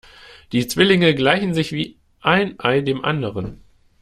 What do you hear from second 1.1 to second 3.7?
gleichen sich wie ein Ei dem anderen.